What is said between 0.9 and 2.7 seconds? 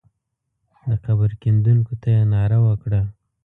قبر کیندونکو ته یې ناره